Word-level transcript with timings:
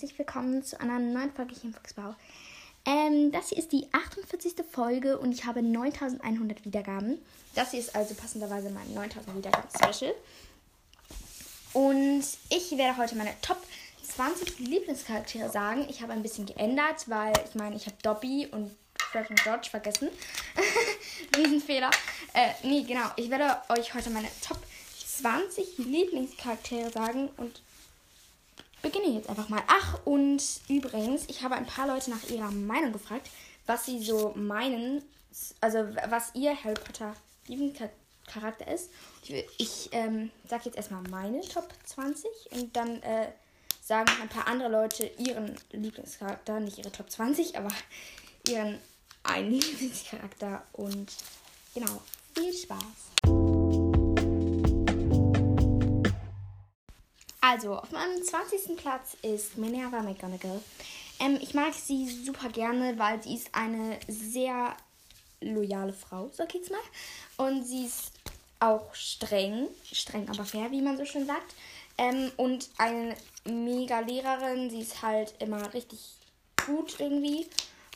herzlich 0.00 0.16
willkommen 0.16 0.62
zu 0.62 0.80
einer 0.80 1.00
neuen 1.00 1.32
Folge 1.32 1.54
hier 1.54 1.64
im 1.64 1.74
Fuchsbau. 1.74 2.14
Ähm, 2.84 3.32
das 3.32 3.48
hier 3.48 3.58
ist 3.58 3.72
die 3.72 3.88
48. 3.90 4.54
Folge 4.70 5.18
und 5.18 5.32
ich 5.32 5.44
habe 5.44 5.60
9100 5.60 6.64
Wiedergaben. 6.64 7.18
Das 7.56 7.72
hier 7.72 7.80
ist 7.80 7.96
also 7.96 8.14
passenderweise 8.14 8.70
mein 8.70 8.94
9000 8.94 9.36
Wiedergaben 9.36 9.68
Special. 9.70 10.14
Und 11.72 12.22
ich 12.48 12.78
werde 12.78 12.96
heute 12.96 13.16
meine 13.16 13.34
Top 13.42 13.60
20 14.04 14.60
Lieblingscharaktere 14.60 15.50
sagen. 15.50 15.84
Ich 15.90 16.00
habe 16.00 16.12
ein 16.12 16.22
bisschen 16.22 16.46
geändert, 16.46 17.08
weil 17.08 17.32
ich 17.48 17.56
meine, 17.56 17.74
ich 17.74 17.86
habe 17.86 17.96
Dobby 18.00 18.46
und 18.52 18.70
Fred 19.00 19.28
und 19.30 19.42
George 19.42 19.66
vergessen. 19.68 20.10
Riesenfehler. 21.36 21.90
Äh, 22.34 22.50
nee, 22.62 22.84
genau. 22.84 23.06
Ich 23.16 23.30
werde 23.30 23.56
euch 23.70 23.94
heute 23.94 24.10
meine 24.10 24.28
Top 24.46 24.58
20 24.96 25.78
Lieblingscharaktere 25.78 26.92
sagen 26.92 27.30
und 27.36 27.62
beginne 28.82 29.08
jetzt 29.08 29.28
einfach 29.28 29.48
mal. 29.48 29.62
Ach, 29.66 29.98
und 30.04 30.42
übrigens, 30.68 31.24
ich 31.28 31.42
habe 31.42 31.54
ein 31.54 31.66
paar 31.66 31.86
Leute 31.86 32.10
nach 32.10 32.28
ihrer 32.28 32.50
Meinung 32.50 32.92
gefragt, 32.92 33.28
was 33.66 33.86
sie 33.86 34.02
so 34.02 34.32
meinen, 34.34 35.02
also 35.60 35.78
was 36.08 36.34
ihr 36.34 36.56
Harry 36.64 36.74
Potter 36.74 37.14
Lieblingscharakter 37.46 38.72
ist. 38.72 38.90
Ich, 39.22 39.44
ich 39.58 39.88
ähm, 39.92 40.30
sage 40.48 40.64
jetzt 40.66 40.76
erstmal 40.76 41.02
meine 41.10 41.40
Top 41.42 41.68
20 41.84 42.30
und 42.52 42.76
dann 42.76 43.02
äh, 43.02 43.28
sagen 43.82 44.10
ein 44.20 44.28
paar 44.28 44.46
andere 44.46 44.68
Leute 44.68 45.10
ihren 45.18 45.56
Lieblingscharakter, 45.72 46.60
nicht 46.60 46.78
ihre 46.78 46.92
Top 46.92 47.10
20, 47.10 47.56
aber 47.56 47.70
ihren 48.46 48.78
einen 49.22 49.50
Lieblingscharakter 49.52 50.64
und 50.72 51.12
genau, 51.74 52.02
viel 52.34 52.52
Spaß. 52.52 53.37
Also, 57.50 57.76
auf 57.76 57.90
meinem 57.92 58.22
20. 58.22 58.76
Platz 58.76 59.16
ist 59.22 59.56
Minerva 59.56 60.02
McGonagall. 60.02 60.60
Ähm, 61.18 61.38
ich 61.40 61.54
mag 61.54 61.72
sie 61.72 62.06
super 62.06 62.50
gerne, 62.50 62.98
weil 62.98 63.22
sie 63.22 63.36
ist 63.36 63.48
eine 63.54 63.98
sehr 64.06 64.76
loyale 65.40 65.94
Frau, 65.94 66.28
sag 66.34 66.48
ich 66.48 66.60
jetzt 66.60 66.70
mal. 66.70 67.48
Und 67.48 67.64
sie 67.64 67.86
ist 67.86 68.12
auch 68.60 68.94
streng, 68.94 69.68
streng 69.90 70.28
aber 70.28 70.44
fair, 70.44 70.70
wie 70.72 70.82
man 70.82 70.98
so 70.98 71.06
schön 71.06 71.24
sagt. 71.24 71.54
Ähm, 71.96 72.30
und 72.36 72.68
eine 72.76 73.16
mega 73.46 74.00
Lehrerin. 74.00 74.68
Sie 74.68 74.80
ist 74.80 75.00
halt 75.00 75.32
immer 75.38 75.72
richtig 75.72 76.00
gut 76.66 77.00
irgendwie. 77.00 77.46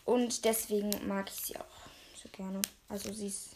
Und 0.07 0.47
deswegen 0.47 0.89
mag 1.07 1.29
ich 1.29 1.45
sie 1.45 1.57
auch 1.59 1.91
so 2.15 2.31
gerne. 2.31 2.63
Also 2.89 3.13
sie 3.13 3.27
ist. 3.27 3.51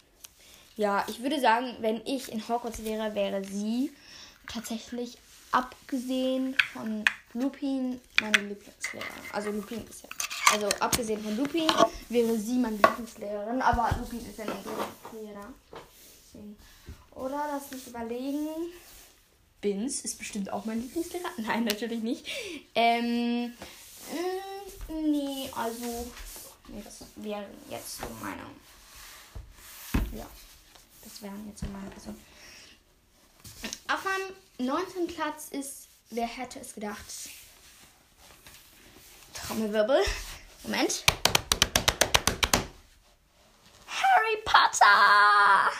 Ja, 0.75 1.03
ich 1.07 1.23
würde 1.23 1.41
sagen, 1.41 1.75
wenn 1.79 2.05
ich 2.05 2.31
in 2.31 2.47
Hogwarts 2.47 2.83
wäre, 2.83 3.15
wäre 3.15 3.43
sie 3.43 3.91
tatsächlich 4.47 5.17
abgesehen 5.51 6.55
von 6.73 7.03
Lupin 7.33 7.99
meine 8.21 8.39
Lieblingslehrerin. 8.39 9.31
Also 9.31 9.51
Lupin 9.51 9.85
ist 9.87 10.03
ja. 10.03 10.09
Also 10.53 10.67
abgesehen 10.79 11.21
von 11.21 11.35
Lupin 11.35 11.69
wäre 12.09 12.37
sie 12.37 12.57
meine 12.57 12.77
Lieblingslehrerin, 12.77 13.61
aber 13.61 13.95
Lupin 13.99 14.19
ist 14.19 14.37
ja 14.37 14.45
nicht 14.45 14.65
Lehrer. 15.13 15.53
Oder 17.11 17.45
lass 17.51 17.71
mich 17.71 17.87
überlegen. 17.87 18.47
Bins 19.59 20.01
ist 20.01 20.19
bestimmt 20.19 20.51
auch 20.51 20.65
mein 20.65 20.81
Lieblingslehrer. 20.81 21.29
Nein, 21.37 21.65
natürlich 21.65 22.03
nicht. 22.03 22.27
Ähm, 22.75 23.47
mm, 23.47 25.11
nee, 25.11 25.49
also. 25.55 26.07
Nee, 26.69 26.81
das 26.83 27.03
wäre 27.15 27.45
jetzt 27.69 27.97
so 27.97 28.07
meine. 28.21 28.41
Ja. 30.15 30.27
Das 31.03 31.21
wären 31.21 31.47
jetzt 31.47 31.61
so 31.61 31.67
meine 31.67 31.89
Person. 31.89 32.15
Auf 33.87 34.03
meinem 34.03 34.35
19. 34.59 35.05
Platz 35.05 35.49
ist, 35.49 35.87
wer 36.09 36.25
hätte 36.25 36.59
es 36.59 36.73
gedacht? 36.73 37.05
Trommelwirbel. 39.33 40.01
Moment. 40.63 41.03
Harry 43.87 44.37
Potter! 44.43 45.71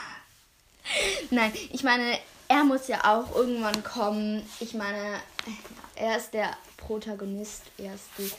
Nein, 1.32 1.54
ich 1.72 1.82
meine, 1.84 2.20
er 2.48 2.64
muss 2.64 2.88
ja 2.88 3.04
auch 3.04 3.36
irgendwann 3.36 3.84
kommen. 3.84 4.48
Ich 4.60 4.76
meine, 4.76 5.22
er 5.96 6.18
ist 6.18 6.34
der 6.36 6.56
Protagonist, 6.78 7.64
er 7.80 7.96
ist 7.96 8.06
die 8.20 8.32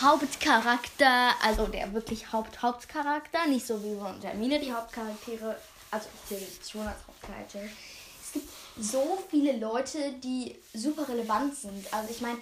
Hauptcharakter, 0.00 1.32
also 1.42 1.68
der 1.68 1.92
wirklich 1.94 2.32
Haupt-Hauptcharakter, 2.32 3.46
nicht 3.46 3.66
so 3.66 3.82
wie 3.84 3.94
Ron 3.94 4.16
und 4.16 4.24
Hermine 4.24 4.58
die 4.58 4.72
Hauptcharaktere. 4.72 5.56
Also 5.92 6.08
ich 6.28 6.60
es 6.60 6.70
schon 6.70 6.86
als 6.86 6.98
Hauptcharakter. 7.06 7.60
So 8.78 9.18
viele 9.30 9.56
Leute, 9.58 10.12
die 10.22 10.54
super 10.74 11.08
relevant 11.08 11.56
sind. 11.56 11.92
Also 11.92 12.10
ich 12.10 12.20
meine, 12.20 12.38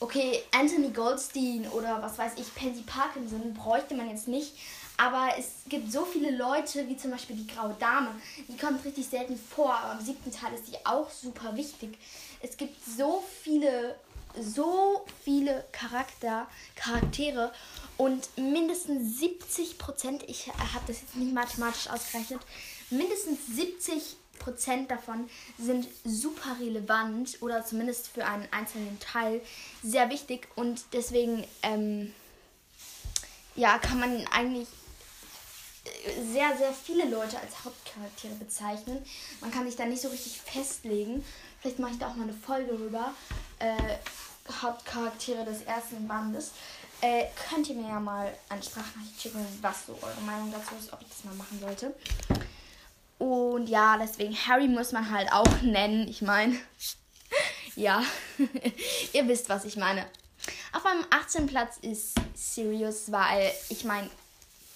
okay, 0.00 0.42
Anthony 0.52 0.90
Goldstein 0.90 1.68
oder 1.68 2.02
was 2.02 2.18
weiß 2.18 2.32
ich, 2.36 2.54
Pansy 2.54 2.82
Parkinson 2.82 3.54
bräuchte 3.54 3.94
man 3.94 4.10
jetzt 4.10 4.28
nicht. 4.28 4.52
Aber 4.96 5.30
es 5.38 5.68
gibt 5.68 5.90
so 5.90 6.04
viele 6.04 6.30
Leute, 6.36 6.88
wie 6.88 6.96
zum 6.96 7.10
Beispiel 7.10 7.36
die 7.36 7.46
Graue 7.46 7.74
Dame, 7.80 8.10
die 8.48 8.56
kommt 8.56 8.84
richtig 8.84 9.06
selten 9.06 9.36
vor, 9.36 9.74
aber 9.74 9.98
im 9.98 10.04
siebten 10.04 10.30
Teil 10.30 10.54
ist 10.54 10.66
sie 10.66 10.76
auch 10.84 11.10
super 11.10 11.56
wichtig. 11.56 11.98
Es 12.40 12.56
gibt 12.56 12.76
so 12.84 13.24
viele, 13.42 13.96
so 14.40 15.04
viele 15.24 15.64
Charakter, 15.72 16.46
Charaktere 16.76 17.52
und 17.96 18.28
mindestens 18.36 19.18
70 19.18 19.78
Prozent, 19.78 20.22
ich 20.28 20.46
habe 20.48 20.84
das 20.86 21.00
jetzt 21.00 21.16
nicht 21.16 21.34
mathematisch 21.34 21.88
ausgerechnet, 21.88 22.40
mindestens 22.90 23.38
70 23.48 24.16
Prozent 24.38 24.90
davon 24.90 25.28
sind 25.58 25.86
super 26.04 26.56
relevant 26.60 27.38
oder 27.40 27.64
zumindest 27.64 28.08
für 28.08 28.26
einen 28.26 28.46
einzelnen 28.50 28.98
Teil 29.00 29.40
sehr 29.82 30.10
wichtig 30.10 30.48
und 30.56 30.84
deswegen 30.92 31.44
ähm, 31.62 32.12
ja, 33.56 33.78
kann 33.78 34.00
man 34.00 34.26
eigentlich 34.28 34.68
sehr, 36.32 36.56
sehr 36.56 36.72
viele 36.72 37.08
Leute 37.08 37.38
als 37.38 37.64
Hauptcharaktere 37.64 38.34
bezeichnen. 38.34 39.04
Man 39.40 39.50
kann 39.50 39.66
sich 39.66 39.76
da 39.76 39.84
nicht 39.84 40.02
so 40.02 40.08
richtig 40.08 40.40
festlegen. 40.40 41.24
Vielleicht 41.60 41.78
mache 41.78 41.92
ich 41.92 41.98
da 41.98 42.08
auch 42.08 42.16
mal 42.16 42.24
eine 42.24 42.34
Folge 42.34 42.72
rüber. 42.72 43.14
Äh, 43.58 43.76
Hauptcharaktere 44.62 45.44
des 45.44 45.62
ersten 45.62 46.06
Bandes. 46.06 46.52
Äh, 47.00 47.26
könnt 47.48 47.68
ihr 47.68 47.74
mir 47.74 47.88
ja 47.88 48.00
mal 48.00 48.32
eine 48.48 48.62
Sprachnachricht 48.62 49.20
schicken, 49.20 49.46
was 49.60 49.86
so 49.86 49.98
eure 50.00 50.20
Meinung 50.22 50.52
dazu 50.52 50.74
ist, 50.78 50.92
ob 50.92 51.00
ich 51.02 51.08
das 51.08 51.24
mal 51.24 51.34
machen 51.34 51.60
sollte. 51.60 51.94
Und 53.18 53.68
ja, 53.68 53.96
deswegen 53.96 54.34
Harry 54.34 54.68
muss 54.68 54.92
man 54.92 55.10
halt 55.10 55.32
auch 55.32 55.62
nennen. 55.62 56.08
Ich 56.08 56.22
meine, 56.22 56.58
ja, 57.76 58.02
ihr 59.12 59.28
wisst, 59.28 59.48
was 59.48 59.64
ich 59.64 59.76
meine. 59.76 60.06
Auf 60.72 60.84
meinem 60.84 61.04
18. 61.10 61.46
Platz 61.46 61.78
ist 61.78 62.14
Sirius, 62.34 63.10
weil 63.10 63.52
ich 63.68 63.84
meine, 63.84 64.10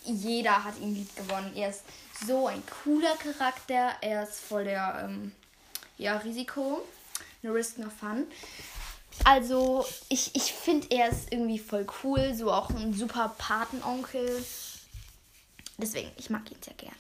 jeder 0.04 0.64
hat 0.64 0.78
ihn 0.80 0.94
lieb 0.94 1.14
gewonnen. 1.16 1.52
Er 1.54 1.70
ist 1.70 1.82
so 2.26 2.46
ein 2.46 2.62
cooler 2.82 3.16
Charakter. 3.16 3.92
Er 4.00 4.22
ist 4.22 4.40
voll 4.40 4.64
der 4.64 5.02
ähm, 5.04 5.32
ja, 5.98 6.16
Risiko. 6.18 6.82
No 7.42 7.52
risk, 7.52 7.78
no 7.78 7.90
fun. 7.90 8.26
Also, 9.24 9.84
ich, 10.08 10.34
ich 10.34 10.52
finde, 10.52 10.86
er 10.90 11.10
ist 11.10 11.32
irgendwie 11.32 11.58
voll 11.58 11.86
cool. 12.02 12.34
So 12.34 12.52
auch 12.52 12.70
ein 12.70 12.94
super 12.94 13.34
Patenonkel. 13.36 14.44
Deswegen, 15.76 16.10
ich 16.16 16.30
mag 16.30 16.50
ihn 16.50 16.62
sehr 16.62 16.74
gern. 16.74 16.94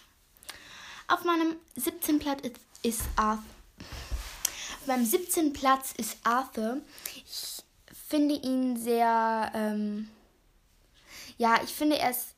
Auf 1.10 1.24
meinem 1.24 1.56
17. 1.76 2.18
Platz 2.18 2.42
ist, 2.82 3.00
Arthur. 3.16 3.42
Auf 4.80 4.86
meinem 4.86 5.06
17. 5.06 5.54
Platz 5.54 5.92
ist 5.96 6.18
Arthur. 6.22 6.82
Ich 7.14 7.64
finde 8.08 8.34
ihn 8.34 8.76
sehr. 8.76 9.50
Ähm, 9.54 10.10
ja, 11.38 11.60
ich 11.64 11.70
finde, 11.70 11.98
er 11.98 12.10
ist 12.10 12.34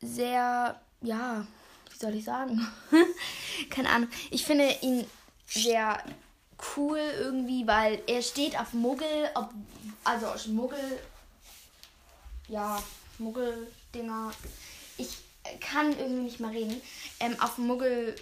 sehr, 0.00 0.80
ja, 1.02 1.46
wie 1.90 1.98
soll 1.98 2.14
ich 2.14 2.24
sagen? 2.24 2.66
Keine 3.70 3.90
Ahnung. 3.90 4.08
Ich 4.30 4.46
finde 4.46 4.74
ihn 4.80 5.06
sehr 5.46 6.02
cool 6.76 6.98
irgendwie, 6.98 7.66
weil 7.66 8.00
er 8.06 8.22
steht 8.22 8.58
auf 8.58 8.72
Muggel, 8.72 9.28
ob, 9.34 9.50
also 10.04 10.26
Muggel, 10.50 10.98
ja, 12.48 12.82
Muggel-Dinger. 13.18 14.32
Ich 14.96 15.18
kann 15.60 15.98
irgendwie 15.98 16.22
nicht 16.22 16.40
mal 16.40 16.52
reden. 16.52 16.80
Ähm, 17.20 17.36
auf 17.40 17.58
Muggel 17.58 18.14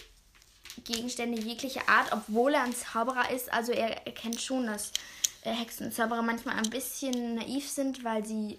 Gegenstände 0.85 1.41
jeglicher 1.41 1.89
Art, 1.89 2.13
obwohl 2.13 2.55
er 2.55 2.63
ein 2.63 2.75
Zauberer 2.75 3.31
ist. 3.31 3.53
Also 3.53 3.73
er 3.73 4.07
erkennt 4.07 4.41
schon, 4.41 4.67
dass 4.67 4.93
äh, 5.43 5.53
Hexen 5.53 5.87
und 5.87 5.95
Zauberer 5.95 6.23
manchmal 6.23 6.57
ein 6.57 6.71
bisschen 6.71 7.37
naiv 7.37 7.69
sind, 7.69 8.05
weil 8.05 8.25
sie, 8.25 8.59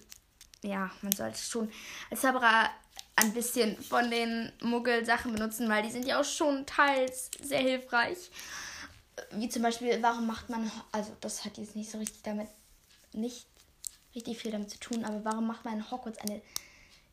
ja, 0.61 0.91
man 1.01 1.11
sollte 1.11 1.39
schon 1.39 1.71
als 2.09 2.21
Zauberer 2.21 2.69
ein 3.15 3.33
bisschen 3.33 3.81
von 3.81 4.09
den 4.09 4.51
Muggel-Sachen 4.61 5.33
benutzen, 5.33 5.69
weil 5.69 5.83
die 5.83 5.91
sind 5.91 6.05
ja 6.05 6.19
auch 6.19 6.25
schon 6.25 6.65
teils 6.65 7.29
sehr 7.41 7.59
hilfreich. 7.59 8.31
Wie 9.31 9.49
zum 9.49 9.61
Beispiel, 9.61 10.01
warum 10.01 10.25
macht 10.25 10.49
man, 10.49 10.71
also 10.91 11.15
das 11.21 11.45
hat 11.45 11.57
jetzt 11.57 11.75
nicht 11.75 11.91
so 11.91 11.99
richtig 11.99 12.23
damit, 12.23 12.47
nicht 13.11 13.45
richtig 14.15 14.39
viel 14.39 14.51
damit 14.51 14.71
zu 14.71 14.79
tun, 14.79 15.05
aber 15.05 15.23
warum 15.23 15.45
macht 15.45 15.65
man 15.65 15.75
in 15.75 15.91
Hogwarts 15.91 16.19
eine 16.19 16.41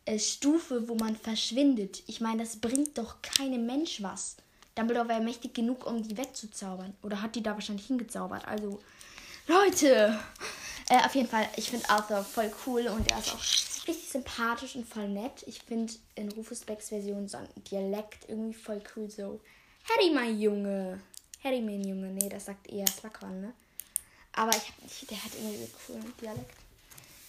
äh, 0.05 0.19
Stufe, 0.19 0.89
wo 0.89 0.95
man 0.95 1.17
verschwindet? 1.17 2.03
Ich 2.07 2.21
meine, 2.21 2.43
das 2.45 2.57
bringt 2.57 2.97
doch 2.99 3.17
keinem 3.23 3.67
Mensch 3.67 4.03
was. 4.03 4.37
Dumbledore 4.75 5.09
wäre 5.09 5.21
mächtig 5.21 5.55
genug, 5.55 5.87
um 5.87 6.03
die 6.03 6.17
wegzuzaubern. 6.17 6.95
Oder 7.03 7.21
hat 7.23 7.35
die 7.35 7.43
da 7.43 7.55
wahrscheinlich 7.55 7.87
hingezaubert? 7.87 8.47
Also, 8.47 8.81
Leute, 9.47 10.19
Äh, 10.91 11.05
auf 11.05 11.15
jeden 11.15 11.29
Fall, 11.29 11.49
ich 11.57 11.71
finde 11.71 11.89
Arthur 11.89 12.25
voll 12.25 12.51
cool 12.67 12.89
und 12.89 13.09
er 13.13 13.21
ist 13.21 13.33
auch 13.33 13.39
richtig 13.39 14.11
sympathisch 14.11 14.75
und 14.75 14.85
voll 14.85 15.09
nett. 15.09 15.45
Ich 15.47 15.61
finde 15.63 15.93
in 16.17 16.33
Rufus 16.33 16.61
Becks 16.63 16.89
Version 16.89 17.29
so 17.29 17.37
ein 17.39 17.49
Dialekt 17.71 18.29
irgendwie 18.29 18.55
voll 18.59 18.83
cool. 18.97 19.09
So, 19.09 19.41
Harry, 19.89 20.11
mein 20.13 20.41
Junge. 20.41 21.01
Harry, 21.45 21.61
mein 21.61 21.85
Junge. 21.85 22.09
Nee, 22.09 22.29
das 22.29 22.47
sagt 22.47 22.69
eher 22.69 22.89
Slughorn, 22.89 23.41
ne? 23.41 23.53
Aber 24.33 24.51
ich 24.51 24.73
nicht, 24.83 25.09
der 25.13 25.23
hat 25.25 25.31
irgendwie 25.37 25.59
so 25.65 25.69
coolen 25.87 26.13
Dialekt. 26.21 26.55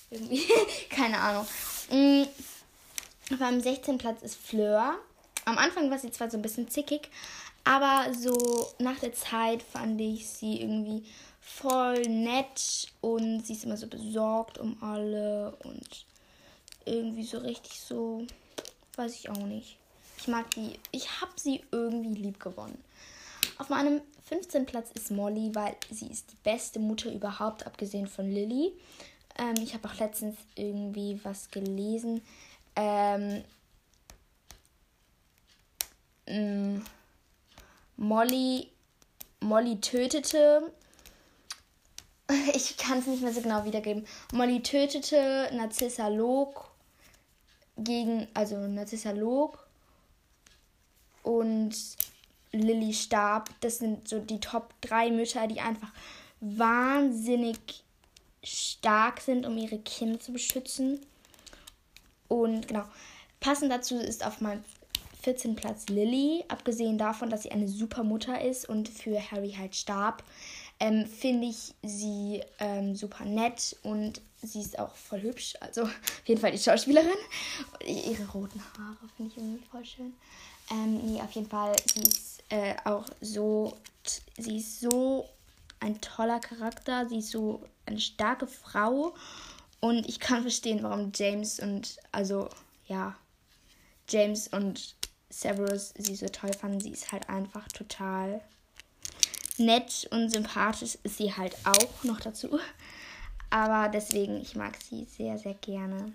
Irgendwie, 0.10 0.44
keine 0.90 1.20
Ahnung. 1.20 1.48
Mhm. 1.92 2.28
Auf 3.32 3.40
meinem 3.40 3.62
16. 3.62 3.98
Platz 3.98 4.22
ist 4.24 4.36
Fleur. 4.36 4.96
Am 5.46 5.58
Anfang 5.58 5.90
war 5.90 5.98
sie 5.98 6.12
zwar 6.12 6.30
so 6.30 6.38
ein 6.38 6.42
bisschen 6.42 6.70
zickig, 6.70 7.10
aber 7.64 8.14
so 8.14 8.68
nach 8.78 9.00
der 9.00 9.14
Zeit 9.14 9.64
fand 9.64 10.02
ich 10.02 10.28
sie 10.28 10.62
irgendwie 10.62 11.06
voll 11.40 12.02
nett 12.02 12.92
und 13.00 13.46
sie 13.46 13.54
ist 13.54 13.64
immer 13.64 13.78
so 13.78 13.88
besorgt 13.88 14.58
um 14.58 14.78
alle 14.84 15.56
und 15.64 16.06
irgendwie 16.86 17.24
so 17.24 17.38
richtig 17.38 17.80
so, 17.80 18.26
weiß 18.98 19.16
ich 19.16 19.30
auch 19.30 19.46
nicht. 19.46 19.78
Ich 20.18 20.28
mag 20.28 20.52
die, 20.52 20.78
ich 20.92 21.22
habe 21.22 21.32
sie 21.36 21.64
irgendwie 21.72 22.22
lieb 22.22 22.40
gewonnen. 22.40 22.84
Auf 23.58 23.70
meinem 23.70 24.02
15. 24.26 24.66
Platz 24.66 24.92
ist 24.92 25.10
Molly, 25.10 25.56
weil 25.56 25.76
sie 25.90 26.08
ist 26.08 26.32
die 26.32 26.38
beste 26.44 26.80
Mutter 26.80 27.12
überhaupt, 27.12 27.66
abgesehen 27.66 28.08
von 28.08 28.30
Lily. 28.30 28.74
Ähm, 29.40 29.56
ich 29.64 29.74
habe 29.74 29.88
auch 29.88 29.98
letztens 30.00 30.36
irgendwie 30.56 31.20
was 31.24 31.50
gelesen. 31.50 32.22
Ähm, 32.76 33.44
mh, 36.28 36.82
Molly, 37.98 38.70
Molly 39.40 39.80
tötete. 39.80 40.72
Ich 42.54 42.78
kann 42.78 43.00
es 43.00 43.08
nicht 43.08 43.22
mehr 43.22 43.34
so 43.34 43.42
genau 43.42 43.66
wiedergeben. 43.66 44.08
Molly 44.32 44.64
tötete 44.64 45.50
Narzissa 45.54 46.08
Log 46.08 46.72
gegen, 47.78 48.28
also 48.34 48.56
Narzissa 48.56 49.12
Log 49.12 49.68
und 51.24 51.76
Lilly 52.52 52.94
starb. 52.94 53.50
Das 53.62 53.80
sind 53.80 54.08
so 54.08 54.20
die 54.20 54.40
Top 54.40 54.74
3 54.82 55.12
Mütter, 55.12 55.48
die 55.48 55.60
einfach 55.60 55.92
wahnsinnig 56.40 57.84
stark 58.44 59.22
sind, 59.22 59.46
um 59.46 59.58
ihre 59.58 59.80
Kinder 59.80 60.20
zu 60.20 60.34
beschützen. 60.34 61.06
Und 62.32 62.70
genau, 62.70 62.86
passend 63.42 63.70
dazu 63.70 63.98
ist 63.98 64.26
auf 64.26 64.40
meinem 64.40 64.64
14. 65.24 65.54
Platz 65.54 65.90
Lily. 65.90 66.46
Abgesehen 66.48 66.98
davon, 66.98 67.30
dass 67.30 67.44
sie 67.44 67.52
eine 67.52 67.68
super 67.68 68.04
Mutter 68.04 68.40
ist 68.40 68.70
und 68.70 68.88
für 68.88 69.20
Harry 69.32 69.54
halt 69.58 69.76
starb, 69.76 70.24
ähm, 70.80 71.06
finde 71.06 71.48
ich 71.48 71.74
sie 71.84 72.42
ähm, 72.60 72.96
super 72.96 73.26
nett 73.26 73.76
und 73.84 74.22
sie 74.42 74.62
ist 74.62 74.80
auch 74.80 74.96
voll 74.96 75.22
hübsch. 75.22 75.56
Also 75.60 75.82
auf 75.84 75.92
jeden 76.24 76.40
Fall 76.40 76.54
die 76.54 76.58
Schauspielerin. 76.58 77.10
Ihre 77.86 78.26
roten 78.32 78.64
Haare 78.78 79.10
finde 79.18 79.34
ich 79.34 79.38
irgendwie 79.38 79.66
voll 79.70 79.84
schön. 79.84 80.14
Ähm, 80.72 81.02
nee, 81.04 81.20
auf 81.20 81.32
jeden 81.32 81.50
Fall, 81.50 81.76
sie 81.94 82.04
ist 82.04 82.44
äh, 82.48 82.76
auch 82.86 83.08
so, 83.20 83.76
sie 84.38 84.56
ist 84.56 84.80
so 84.80 85.28
ein 85.82 86.00
toller 86.00 86.40
Charakter. 86.40 87.10
Sie 87.10 87.20
ist 87.20 87.32
so 87.32 87.62
eine 87.86 88.00
starke 88.00 88.48
Frau. 88.48 89.14
Und 89.82 90.08
ich 90.08 90.20
kann 90.20 90.44
verstehen, 90.44 90.84
warum 90.84 91.12
James 91.14 91.60
und, 91.60 91.98
also, 92.12 92.48
ja, 92.88 93.16
James 94.08 94.48
und 94.48 94.96
Severus 95.30 95.94
sie 95.98 96.16
so 96.16 96.28
toll 96.28 96.54
fanden. 96.54 96.80
Sie 96.80 96.92
ist 96.92 97.12
halt 97.12 97.30
einfach 97.30 97.68
total 97.70 98.42
nett 99.58 100.08
und 100.12 100.30
sympathisch 100.30 100.98
ist 101.04 101.18
sie 101.18 101.36
halt 101.36 101.56
auch 101.66 102.04
noch 102.04 102.20
dazu. 102.20 102.60
Aber 103.50 103.90
deswegen, 103.90 104.42
ich 104.42 104.56
mag 104.56 104.78
sie 104.82 105.06
sehr, 105.06 105.38
sehr 105.38 105.56
gerne. 105.56 106.14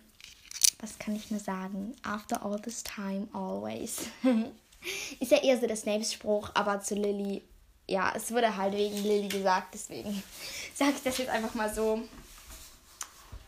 Was 0.80 0.98
kann 0.98 1.16
ich 1.16 1.30
nur 1.30 1.40
sagen? 1.40 1.94
After 2.02 2.44
all 2.44 2.60
this 2.60 2.82
time, 2.82 3.28
always. 3.32 4.08
ist 5.20 5.30
ja 5.30 5.42
eher 5.42 5.58
so 5.58 5.66
der 5.66 5.76
Snape-Spruch, 5.76 6.50
aber 6.54 6.80
zu 6.80 6.94
Lily, 6.94 7.42
ja, 7.88 8.12
es 8.14 8.30
wurde 8.30 8.56
halt 8.56 8.74
wegen 8.74 9.02
Lily 9.02 9.28
gesagt, 9.28 9.74
deswegen 9.74 10.22
sage 10.74 10.92
ich 10.96 11.02
das 11.02 11.18
jetzt 11.18 11.30
einfach 11.30 11.54
mal 11.54 11.72
so. 11.72 12.02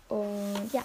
Und 0.08 0.70
ja, 0.72 0.84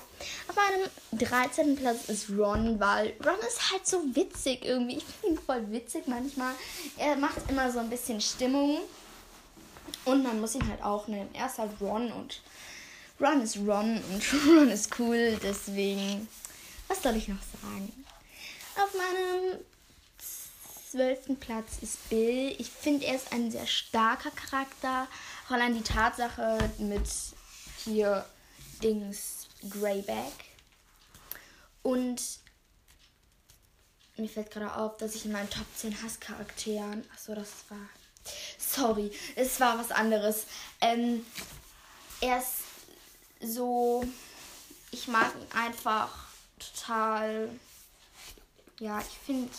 auf 0.49 0.55
meinem 0.55 0.89
13. 1.13 1.77
Platz 1.77 2.09
ist 2.09 2.29
Ron, 2.29 2.79
weil 2.79 3.13
Ron 3.25 3.39
ist 3.47 3.71
halt 3.71 3.87
so 3.87 4.03
witzig 4.13 4.65
irgendwie. 4.65 4.97
Ich 4.97 5.05
finde 5.05 5.39
ihn 5.39 5.45
voll 5.45 5.71
witzig 5.71 6.03
manchmal. 6.07 6.53
Er 6.97 7.15
macht 7.15 7.49
immer 7.49 7.71
so 7.71 7.79
ein 7.79 7.89
bisschen 7.89 8.19
Stimmung. 8.19 8.79
Und 10.05 10.23
man 10.23 10.41
muss 10.41 10.55
ihn 10.55 10.67
halt 10.67 10.83
auch 10.83 11.07
nennen. 11.07 11.29
Er 11.33 11.45
ist 11.45 11.57
halt 11.57 11.71
Ron 11.79 12.11
und 12.11 12.41
Ron 13.21 13.41
ist 13.41 13.57
Ron 13.57 14.01
und 14.11 14.23
Ron 14.47 14.69
ist 14.69 14.99
cool. 14.99 15.39
Deswegen, 15.41 16.27
was 16.89 17.01
soll 17.01 17.15
ich 17.15 17.29
noch 17.29 17.37
sagen? 17.61 18.05
Auf 18.75 18.93
meinem 18.93 19.59
12. 20.91 21.39
Platz 21.39 21.77
ist 21.81 22.09
Bill. 22.09 22.55
Ich 22.57 22.69
finde, 22.69 23.05
er 23.05 23.15
ist 23.15 23.31
ein 23.31 23.49
sehr 23.49 23.67
starker 23.67 24.31
Charakter. 24.31 25.07
Auch 25.47 25.51
allein 25.51 25.75
die 25.75 25.83
Tatsache 25.83 26.57
mit 26.79 27.07
hier 27.85 28.25
Dings 28.81 29.47
Greyback. 29.69 30.33
Und 31.81 32.21
mir 34.17 34.29
fällt 34.29 34.51
gerade 34.51 34.75
auf, 34.75 34.97
dass 34.97 35.15
ich 35.15 35.25
in 35.25 35.31
meinen 35.31 35.49
Top 35.49 35.65
10 35.75 36.01
Hasscharakteren. 36.01 37.03
Achso, 37.13 37.33
das 37.35 37.49
war. 37.69 37.89
Sorry, 38.57 39.11
es 39.35 39.59
war 39.59 39.77
was 39.77 39.91
anderes. 39.91 40.45
Ähm, 40.81 41.25
er 42.21 42.39
ist 42.39 42.61
so. 43.41 44.05
Ich 44.91 45.07
mag 45.07 45.33
ihn 45.35 45.57
einfach 45.57 46.27
total. 46.59 47.49
Ja, 48.79 48.99
ich 48.99 49.17
finde. 49.25 49.51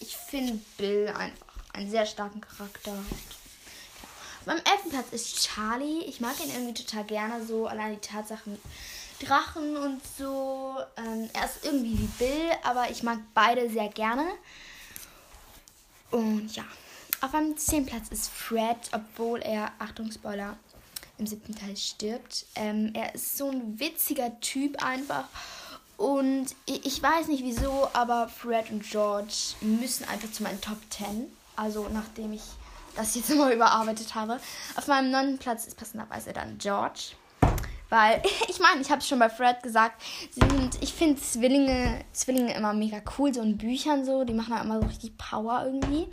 Ich 0.00 0.16
finde 0.16 0.58
Bill 0.78 1.08
einfach 1.08 1.46
einen 1.74 1.90
sehr 1.90 2.06
starken 2.06 2.40
Charakter. 2.40 2.96
Beim 4.50 4.58
elften 4.64 4.90
Platz 4.90 5.12
ist 5.12 5.44
Charlie. 5.44 6.02
Ich 6.06 6.20
mag 6.20 6.34
ihn 6.44 6.50
irgendwie 6.50 6.82
total 6.82 7.04
gerne. 7.04 7.46
So 7.46 7.68
allein 7.68 7.94
die 7.94 8.00
Tatsache 8.00 8.50
mit 8.50 8.60
Drachen 9.20 9.76
und 9.76 10.00
so. 10.18 10.74
Ähm, 10.96 11.30
er 11.32 11.44
ist 11.44 11.64
irgendwie 11.64 11.96
wie 11.96 12.08
Bill, 12.18 12.50
aber 12.64 12.90
ich 12.90 13.04
mag 13.04 13.20
beide 13.32 13.70
sehr 13.70 13.88
gerne. 13.90 14.26
Und 16.10 16.56
ja. 16.56 16.64
Auf 17.20 17.32
einem 17.32 17.56
zehnten 17.58 17.90
Platz 17.90 18.08
ist 18.08 18.28
Fred, 18.28 18.76
obwohl 18.90 19.38
er, 19.38 19.70
Achtung, 19.78 20.10
Spoiler, 20.10 20.56
im 21.18 21.28
siebten 21.28 21.54
Teil 21.54 21.76
stirbt. 21.76 22.44
Ähm, 22.56 22.90
er 22.94 23.14
ist 23.14 23.38
so 23.38 23.52
ein 23.52 23.78
witziger 23.78 24.40
Typ 24.40 24.82
einfach. 24.82 25.28
Und 25.96 26.56
ich 26.66 27.00
weiß 27.00 27.28
nicht 27.28 27.44
wieso, 27.44 27.88
aber 27.92 28.28
Fred 28.28 28.68
und 28.72 28.82
George 28.82 29.54
müssen 29.60 30.08
einfach 30.08 30.32
zu 30.32 30.42
meinen 30.42 30.60
Top 30.60 30.78
10. 30.90 31.30
Also 31.54 31.88
nachdem 31.88 32.32
ich 32.32 32.42
das 32.96 33.14
jetzt 33.14 33.30
immer 33.30 33.52
überarbeitet 33.52 34.14
habe. 34.14 34.40
Auf 34.76 34.86
meinem 34.86 35.10
neunten 35.10 35.38
Platz 35.38 35.66
ist 35.66 35.76
passenderweise 35.76 36.32
dann 36.32 36.58
George. 36.58 37.12
Weil, 37.88 38.22
ich 38.48 38.58
meine, 38.60 38.80
ich 38.80 38.90
habe 38.90 39.00
es 39.00 39.08
schon 39.08 39.18
bei 39.18 39.28
Fred 39.28 39.62
gesagt, 39.62 40.02
sind, 40.30 40.82
ich 40.82 40.92
finde 40.92 41.20
Zwillinge, 41.20 42.04
Zwillinge 42.12 42.54
immer 42.54 42.72
mega 42.72 43.02
cool, 43.18 43.34
so 43.34 43.42
in 43.42 43.58
Büchern 43.58 44.04
so, 44.04 44.24
die 44.24 44.32
machen 44.32 44.54
da 44.54 44.62
immer 44.62 44.80
so 44.80 44.86
richtig 44.86 45.18
Power 45.18 45.64
irgendwie. 45.66 46.08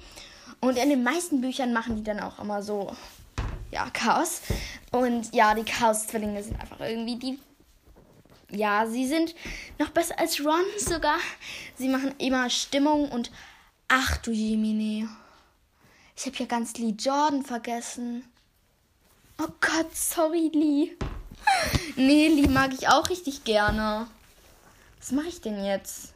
Und 0.60 0.78
in 0.78 0.90
den 0.90 1.04
meisten 1.04 1.40
Büchern 1.40 1.72
machen 1.72 1.96
die 1.96 2.04
dann 2.04 2.20
auch 2.20 2.40
immer 2.40 2.64
so, 2.64 2.96
ja, 3.72 3.90
Chaos. 3.92 4.42
Und 4.92 5.34
ja, 5.34 5.54
die 5.54 5.64
Chaos-Zwillinge 5.64 6.42
sind 6.44 6.60
einfach 6.60 6.80
irgendwie 6.80 7.18
die. 7.18 7.40
Ja, 8.50 8.88
sie 8.88 9.06
sind 9.06 9.36
noch 9.78 9.90
besser 9.90 10.18
als 10.18 10.44
Ron 10.44 10.64
sogar. 10.78 11.18
Sie 11.76 11.90
machen 11.90 12.16
immer 12.18 12.50
Stimmung 12.50 13.10
und 13.10 13.30
ach 13.90 14.18
du 14.18 14.32
Jemine. 14.32 15.10
Ich 16.18 16.26
habe 16.26 16.36
ja 16.38 16.46
ganz 16.46 16.74
Lee 16.78 16.96
Jordan 16.98 17.44
vergessen. 17.44 18.24
Oh 19.38 19.50
Gott, 19.62 19.96
sorry, 19.96 20.50
Lee. 20.54 20.98
Nee, 21.96 22.28
Lee 22.28 22.48
mag 22.48 22.74
ich 22.74 22.90
auch 22.90 23.10
richtig 23.10 23.44
gerne. 23.44 24.08
Was 25.00 25.12
mache 25.12 25.28
ich 25.28 25.42
denn 25.42 25.64
jetzt? 25.64 26.14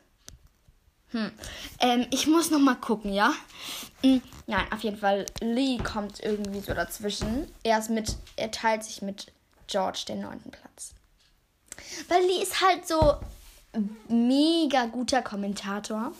Hm. 1.12 1.32
Ähm, 1.80 2.06
ich 2.12 2.28
muss 2.28 2.52
noch 2.52 2.60
mal 2.60 2.76
gucken, 2.76 3.14
ja? 3.14 3.34
Hm, 4.04 4.22
nein, 4.48 4.72
auf 4.72 4.82
jeden 4.82 4.98
Fall. 4.98 5.26
Lee 5.40 5.78
kommt 5.78 6.20
irgendwie 6.20 6.60
so 6.62 6.74
dazwischen. 6.74 7.52
Er 7.64 7.80
ist 7.80 7.90
mit, 7.90 8.18
er 8.36 8.52
teilt 8.52 8.84
sich 8.84 9.02
mit 9.02 9.32
George 9.68 10.04
den 10.08 10.22
neunten 10.22 10.52
Platz. 10.52 10.94
Weil 12.10 12.24
Lee 12.26 12.42
ist 12.42 12.62
halt 12.62 12.88
so 12.88 13.16
mega 14.10 14.88
guter 14.88 15.22
Kommentator. 15.22 16.12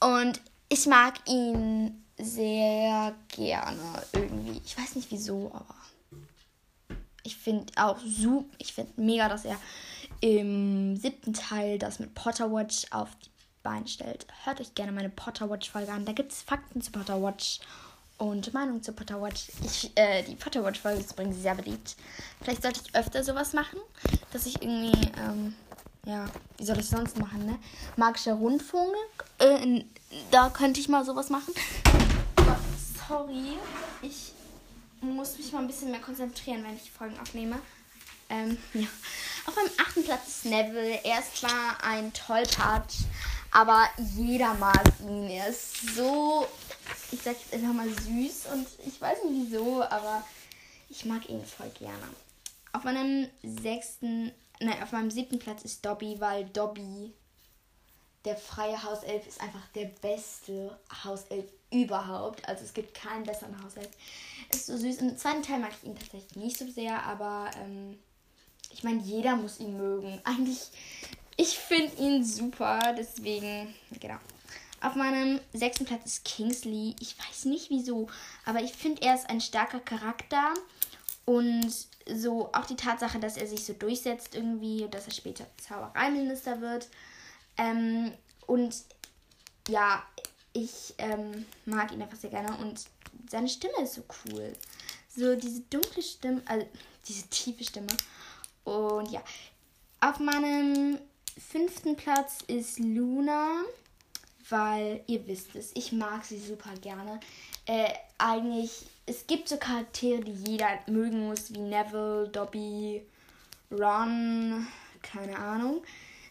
Und 0.00 0.40
ich 0.68 0.86
mag 0.86 1.14
ihn 1.26 2.04
sehr 2.24 3.14
gerne 3.28 4.02
irgendwie. 4.12 4.60
Ich 4.64 4.76
weiß 4.78 4.96
nicht 4.96 5.10
wieso, 5.10 5.50
aber 5.54 5.74
ich 7.22 7.36
finde 7.36 7.72
auch 7.76 7.98
super, 8.04 8.46
ich 8.58 8.72
finde 8.72 8.92
mega, 8.96 9.28
dass 9.28 9.44
er 9.44 9.56
im 10.20 10.96
siebten 10.96 11.32
Teil 11.32 11.78
das 11.78 11.98
mit 11.98 12.14
Potterwatch 12.14 12.86
auf 12.90 13.08
die 13.24 13.30
Beine 13.62 13.86
stellt. 13.88 14.26
Hört 14.44 14.60
euch 14.60 14.74
gerne 14.74 14.92
meine 14.92 15.10
Potterwatch-Folge 15.10 15.92
an. 15.92 16.04
Da 16.04 16.12
gibt 16.12 16.32
es 16.32 16.42
Fakten 16.42 16.80
zu 16.82 16.90
Potterwatch. 16.92 17.60
und 18.18 18.52
Meinung 18.52 18.82
zu 18.82 18.92
Potterwatch. 18.92 19.48
Ich, 19.64 19.92
äh, 19.94 20.22
die 20.22 20.34
Potterwatch-Folge 20.34 21.00
ist 21.00 21.12
übrigens 21.12 21.40
sehr 21.40 21.54
beliebt. 21.54 21.96
Vielleicht 22.42 22.62
sollte 22.62 22.80
ich 22.84 22.94
öfter 22.94 23.24
sowas 23.24 23.54
machen, 23.54 23.78
dass 24.32 24.44
ich 24.44 24.60
irgendwie, 24.60 24.92
ähm, 25.18 25.54
ja, 26.04 26.26
wie 26.58 26.64
soll 26.64 26.78
ich 26.78 26.88
sonst 26.88 27.18
machen, 27.18 27.46
ne? 27.46 27.58
Magischer 27.96 28.34
Rundfunk, 28.34 28.94
äh, 29.38 29.84
da 30.30 30.50
könnte 30.50 30.80
ich 30.80 30.88
mal 30.88 31.04
sowas 31.04 31.30
machen. 31.30 31.54
Sorry, 33.10 33.58
ich 34.02 34.30
muss 35.00 35.36
mich 35.36 35.50
mal 35.50 35.58
ein 35.58 35.66
bisschen 35.66 35.90
mehr 35.90 35.98
konzentrieren, 35.98 36.62
wenn 36.62 36.76
ich 36.76 36.92
Folgen 36.92 37.18
aufnehme. 37.18 37.58
Ähm, 38.28 38.56
ja. 38.72 38.86
Auf 39.46 39.56
meinem 39.56 39.72
achten 39.78 40.04
Platz 40.04 40.28
ist 40.28 40.44
Neville. 40.44 41.02
Er 41.02 41.18
ist 41.18 41.38
zwar 41.38 41.82
ein 41.82 42.12
Tollpatsch, 42.12 43.00
aber 43.50 43.88
jeder 44.14 44.54
mag 44.54 44.84
ihn. 45.00 45.28
Er 45.28 45.48
ist 45.48 45.96
so, 45.96 46.46
ich 47.10 47.20
sag 47.20 47.34
jetzt 47.34 47.52
einfach 47.52 47.72
mal 47.72 47.88
süß 47.88 48.46
und 48.52 48.68
ich 48.86 49.00
weiß 49.00 49.24
nicht 49.24 49.50
wieso, 49.50 49.82
aber 49.82 50.24
ich 50.88 51.04
mag 51.04 51.28
ihn 51.28 51.44
voll 51.44 51.70
gerne. 51.70 52.08
Auf 52.72 52.84
meinem 52.84 53.28
sechsten, 53.42 54.30
nein, 54.60 54.80
auf 54.84 54.92
meinem 54.92 55.10
siebten 55.10 55.40
Platz 55.40 55.64
ist 55.64 55.84
Dobby, 55.84 56.20
weil 56.20 56.44
Dobby, 56.50 57.12
der 58.24 58.36
freie 58.36 58.80
Hauself, 58.80 59.26
ist 59.26 59.40
einfach 59.40 59.66
der 59.74 59.86
beste 60.00 60.78
Hauself 61.02 61.46
überhaupt. 61.70 62.48
Also 62.48 62.64
es 62.64 62.74
gibt 62.74 62.94
keinen 62.94 63.24
besseren 63.24 63.62
Hauself. 63.62 63.88
Ist 64.52 64.66
so 64.66 64.76
süß. 64.76 64.98
Im 64.98 65.16
zweiten 65.16 65.42
Teil 65.42 65.58
mag 65.58 65.72
ich 65.80 65.88
ihn 65.88 65.96
tatsächlich 65.96 66.36
nicht 66.36 66.58
so 66.58 66.68
sehr, 66.70 67.02
aber 67.04 67.50
ähm, 67.62 67.98
ich 68.72 68.82
meine, 68.82 69.00
jeder 69.02 69.36
muss 69.36 69.60
ihn 69.60 69.76
mögen. 69.76 70.20
Eigentlich 70.24 70.70
ich 71.40 71.58
finde 71.58 71.96
ihn 71.96 72.22
super, 72.22 72.94
deswegen, 72.98 73.74
genau. 73.98 74.18
Auf 74.82 74.94
meinem 74.94 75.40
sechsten 75.54 75.86
Platz 75.86 76.04
ist 76.04 76.24
Kingsley. 76.26 76.94
Ich 77.00 77.16
weiß 77.18 77.46
nicht 77.46 77.70
wieso, 77.70 78.08
aber 78.44 78.60
ich 78.60 78.72
finde, 78.74 79.00
er 79.00 79.14
ist 79.14 79.30
ein 79.30 79.40
starker 79.40 79.80
Charakter. 79.80 80.52
Und 81.24 81.72
so 82.06 82.50
auch 82.52 82.66
die 82.66 82.76
Tatsache, 82.76 83.18
dass 83.18 83.38
er 83.38 83.46
sich 83.46 83.64
so 83.64 83.72
durchsetzt 83.72 84.34
irgendwie, 84.34 84.86
dass 84.90 85.06
er 85.06 85.14
später 85.14 85.46
Zaubereiminister 85.56 86.60
wird. 86.60 86.88
Ähm, 87.56 88.12
und 88.46 88.74
ja, 89.66 90.02
ich 90.52 90.94
ähm, 90.98 91.46
mag 91.64 91.92
ihn 91.92 92.02
einfach 92.02 92.18
sehr 92.18 92.30
gerne 92.30 92.56
und 92.58 92.84
seine 93.30 93.48
Stimme 93.48 93.82
ist 93.82 93.94
so 93.94 94.02
cool. 94.24 94.52
So 95.14 95.34
diese 95.36 95.60
dunkle 95.62 96.02
Stimme, 96.02 96.42
also 96.46 96.66
diese 97.06 97.26
tiefe 97.28 97.64
Stimme. 97.64 97.92
Und 98.64 99.10
ja, 99.10 99.22
auf 100.00 100.18
meinem 100.18 100.98
fünften 101.38 101.96
Platz 101.96 102.38
ist 102.46 102.78
Luna, 102.78 103.62
weil 104.48 105.02
ihr 105.06 105.26
wisst 105.26 105.54
es, 105.54 105.70
ich 105.74 105.92
mag 105.92 106.24
sie 106.24 106.38
super 106.38 106.74
gerne. 106.80 107.20
Äh, 107.66 107.92
eigentlich, 108.18 108.86
es 109.06 109.26
gibt 109.26 109.48
so 109.48 109.56
Charaktere, 109.56 110.20
die 110.20 110.50
jeder 110.50 110.78
mögen 110.86 111.28
muss, 111.28 111.52
wie 111.52 111.58
Neville, 111.58 112.28
Dobby, 112.28 113.02
Ron, 113.70 114.66
keine 115.02 115.38
Ahnung. 115.38 115.82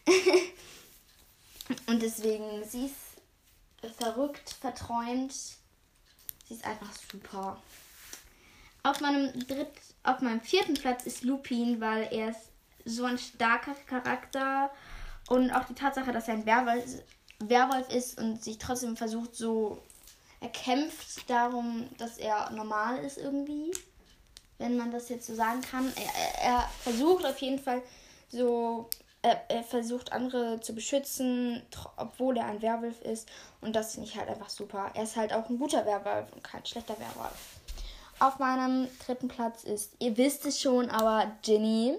Und 1.87 2.01
deswegen, 2.01 2.63
sie 2.67 2.85
ist 2.87 2.95
verrückt, 3.87 4.49
verträumt. 4.59 5.33
Sie 5.33 6.53
ist 6.53 6.65
einfach 6.65 6.91
super. 7.11 7.61
Auf 8.83 9.01
meinem 9.01 9.31
dritt, 9.47 9.71
auf 10.03 10.21
meinem 10.21 10.41
vierten 10.41 10.73
Platz 10.73 11.05
ist 11.05 11.23
Lupin, 11.23 11.81
weil 11.81 12.07
er 12.11 12.29
ist 12.29 12.49
so 12.85 13.05
ein 13.05 13.17
starker 13.17 13.75
Charakter 13.85 14.71
und 15.27 15.51
auch 15.51 15.65
die 15.65 15.75
Tatsache, 15.75 16.11
dass 16.11 16.27
er 16.27 16.35
ein 16.35 16.45
Werwolf, 16.45 16.85
Werwolf 17.39 17.89
ist 17.93 18.17
und 18.17 18.43
sich 18.43 18.57
trotzdem 18.57 18.97
versucht, 18.97 19.35
so. 19.35 19.81
Er 20.41 20.49
kämpft 20.49 21.29
darum, 21.29 21.89
dass 21.97 22.17
er 22.17 22.49
normal 22.51 23.03
ist 23.03 23.17
irgendwie. 23.17 23.71
Wenn 24.57 24.77
man 24.77 24.89
das 24.89 25.09
jetzt 25.09 25.27
so 25.27 25.35
sagen 25.35 25.61
kann. 25.61 25.91
Er, 25.95 26.43
er 26.43 26.69
versucht 26.81 27.25
auf 27.25 27.37
jeden 27.39 27.59
Fall 27.59 27.83
so. 28.29 28.89
Er, 29.21 29.49
er, 29.49 29.63
versucht 29.63 30.13
andere 30.13 30.61
zu 30.61 30.73
beschützen, 30.73 31.61
obwohl 31.97 32.37
er 32.37 32.45
ein 32.45 32.61
Werwolf 32.61 33.01
ist. 33.01 33.27
Und 33.59 33.75
das 33.75 33.93
finde 33.93 34.07
ich 34.07 34.17
halt 34.17 34.29
einfach 34.29 34.49
super. 34.49 34.91
Er 34.93 35.03
ist 35.03 35.17
halt 35.17 35.33
auch 35.33 35.49
ein 35.49 35.59
guter 35.59 35.85
Werwolf 35.85 36.31
und 36.31 36.41
kein 36.41 36.65
schlechter 36.65 36.97
Werwolf. 36.97 37.59
Auf 38.19 38.39
meinem 38.39 38.87
dritten 39.05 39.27
Platz 39.27 39.63
ist, 39.63 39.93
ihr 39.99 40.15
wisst 40.17 40.45
es 40.45 40.59
schon, 40.59 40.89
aber 40.89 41.31
Ginny. 41.41 41.97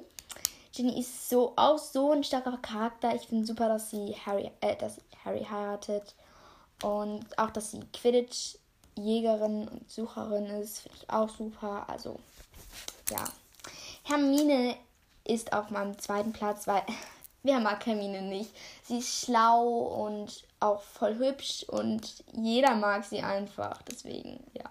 Ginny 0.75 1.01
ist 1.01 1.29
so 1.29 1.53
auch 1.57 1.79
so 1.79 2.13
ein 2.13 2.25
starker 2.25 2.59
Charakter. 2.59 3.15
Ich 3.15 3.23
finde 3.23 3.47
super, 3.47 3.69
dass 3.69 3.91
sie 3.91 4.15
Harry, 4.25 4.51
äh, 4.61 4.77
dass 4.77 4.99
Harry 5.25 5.47
heiratet. 5.51 6.15
Und 6.83 7.27
auch, 7.39 7.51
dass 7.51 7.73
sie 7.73 7.81
Quidditch-Jägerin 7.93 9.69
und 9.69 9.91
Sucherin 9.91 10.47
ist, 10.47 10.81
finde 10.81 10.99
ich 11.01 11.11
auch 11.11 11.29
super. 11.29 11.85
Also, 11.89 12.19
ja. 13.11 13.25
Hermine 14.05 14.77
ist 15.31 15.53
auf 15.53 15.71
meinem 15.71 15.99
zweiten 15.99 16.33
Platz, 16.33 16.67
weil 16.67 16.83
wer 17.43 17.61
mag 17.61 17.85
Hermine 17.87 18.23
nicht? 18.23 18.51
Sie 18.85 18.99
ist 18.99 19.25
schlau 19.25 19.63
und 19.67 20.45
auch 20.59 20.83
voll 20.83 21.17
hübsch 21.17 21.65
und 21.69 22.25
jeder 22.33 22.75
mag 22.75 23.05
sie 23.05 23.21
einfach. 23.21 23.81
Deswegen, 23.83 24.45
ja. 24.55 24.71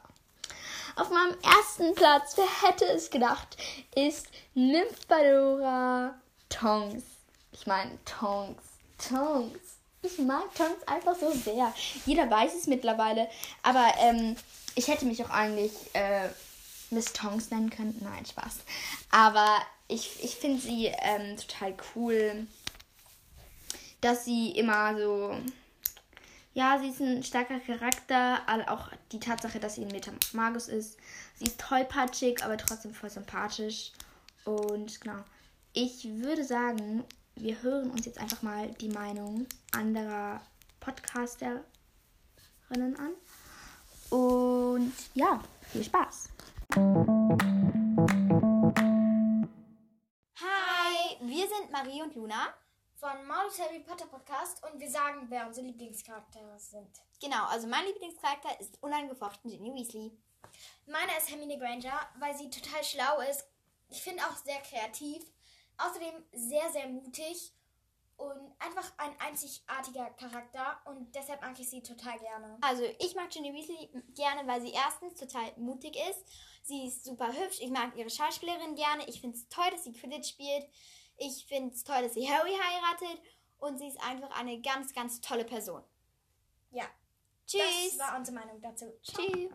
Auf 0.95 1.09
meinem 1.09 1.37
ersten 1.41 1.95
Platz, 1.95 2.35
wer 2.35 2.69
hätte 2.69 2.85
es 2.85 3.09
gedacht, 3.09 3.57
ist 3.95 4.27
Nymphadora 4.53 6.13
Tongs. 6.49 7.03
Ich 7.51 7.65
meine, 7.65 7.97
Tongs. 8.03 8.61
Tongs. 8.97 9.59
Ich 10.01 10.17
mag 10.19 10.53
Tongs 10.55 10.85
einfach 10.87 11.15
so 11.15 11.31
sehr. 11.31 11.73
Jeder 12.05 12.29
weiß 12.29 12.53
es 12.53 12.67
mittlerweile. 12.67 13.29
Aber 13.63 13.93
ähm, 13.99 14.35
ich 14.75 14.87
hätte 14.87 15.05
mich 15.05 15.23
auch 15.23 15.29
eigentlich 15.29 15.71
äh, 15.93 16.29
Miss 16.89 17.13
Tongs 17.13 17.49
nennen 17.49 17.69
können. 17.69 17.97
Nein, 18.01 18.25
Spaß. 18.25 18.59
Aber 19.11 19.57
ich, 19.89 20.23
ich 20.23 20.35
finde 20.35 20.61
sie 20.61 20.85
ähm, 20.85 21.35
total 21.35 21.75
cool, 21.95 22.47
dass 23.99 24.23
sie 24.23 24.51
immer 24.51 24.97
so 24.97 25.35
ja, 26.53 26.77
sie 26.79 26.89
ist 26.89 26.99
ein 26.99 27.23
starker 27.23 27.59
Charakter, 27.59 28.41
auch 28.67 28.89
die 29.11 29.19
Tatsache, 29.19 29.59
dass 29.59 29.75
sie 29.75 29.85
ein 29.85 29.91
Metamagus 29.91 30.67
ist. 30.67 30.97
Sie 31.35 31.45
ist 31.45 31.59
tollpatschig, 31.59 32.43
aber 32.43 32.57
trotzdem 32.57 32.93
voll 32.93 33.09
sympathisch. 33.09 33.91
Und 34.45 34.99
genau, 34.99 35.23
ich 35.73 36.05
würde 36.05 36.43
sagen, 36.43 37.03
wir 37.35 37.61
hören 37.61 37.91
uns 37.91 38.05
jetzt 38.05 38.19
einfach 38.19 38.41
mal 38.41 38.69
die 38.81 38.89
Meinung 38.89 39.45
anderer 39.71 40.41
Podcasterinnen 40.79 41.63
an. 42.97 43.13
Und 44.09 44.91
ja, 45.13 45.39
viel 45.71 45.83
Spaß. 45.83 46.29
Wir 51.39 51.47
sind 51.47 51.71
Marie 51.71 52.01
und 52.01 52.15
Luna 52.15 52.53
von 52.95 53.25
Maulus 53.25 53.57
Harry 53.61 53.79
Potter 53.79 54.07
Podcast 54.07 54.61
und 54.65 54.77
wir 54.77 54.89
sagen, 54.89 55.27
wer 55.29 55.47
unsere 55.47 55.67
Lieblingscharaktere 55.67 56.59
sind. 56.59 56.89
Genau, 57.21 57.45
also 57.45 57.65
mein 57.65 57.85
Lieblingscharakter 57.85 58.59
ist 58.59 58.77
unangefochten 58.83 59.49
Ginny 59.49 59.73
Weasley. 59.73 60.11
Meiner 60.85 61.17
ist 61.17 61.31
Hermine 61.31 61.57
Granger, 61.57 61.97
weil 62.19 62.35
sie 62.35 62.49
total 62.49 62.83
schlau 62.83 63.21
ist. 63.21 63.47
Ich 63.89 64.01
finde 64.01 64.21
auch 64.23 64.35
sehr 64.35 64.59
kreativ. 64.59 65.23
Außerdem 65.77 66.25
sehr, 66.33 66.69
sehr 66.73 66.89
mutig 66.89 67.53
und 68.17 68.51
einfach 68.59 68.91
ein 68.97 69.17
einzigartiger 69.21 70.09
Charakter 70.19 70.81
und 70.83 71.15
deshalb 71.15 71.39
mag 71.41 71.57
ich 71.57 71.69
sie 71.69 71.81
total 71.81 72.19
gerne. 72.19 72.57
Also 72.59 72.83
ich 72.99 73.15
mag 73.15 73.29
Ginny 73.29 73.53
Weasley 73.53 73.89
gerne, 74.13 74.45
weil 74.45 74.59
sie 74.59 74.73
erstens 74.73 75.17
total 75.17 75.53
mutig 75.55 75.95
ist. 75.95 76.25
Sie 76.63 76.85
ist 76.85 77.05
super 77.05 77.31
hübsch. 77.31 77.61
Ich 77.61 77.69
mag 77.69 77.95
ihre 77.95 78.09
Schauspielerin 78.09 78.75
gerne. 78.75 79.07
Ich 79.07 79.21
finde 79.21 79.37
es 79.37 79.47
toll, 79.47 79.71
dass 79.71 79.85
sie 79.85 79.93
Quidditch 79.93 80.27
spielt. 80.27 80.67
Ich 81.21 81.45
finde 81.47 81.73
es 81.73 81.83
toll, 81.83 82.03
dass 82.03 82.13
sie 82.13 82.29
Harry 82.29 82.51
heiratet 82.51 83.21
und 83.57 83.77
sie 83.77 83.87
ist 83.87 84.01
einfach 84.01 84.31
eine 84.39 84.61
ganz, 84.61 84.93
ganz 84.93 85.19
tolle 85.19 85.43
Person. 85.43 85.83
Ja. 86.71 86.85
Tschüss. 87.45 87.97
Das 87.97 88.07
war 88.07 88.17
unsere 88.17 88.37
Meinung 88.37 88.61
dazu. 88.61 88.85
Tschüss. 89.03 89.49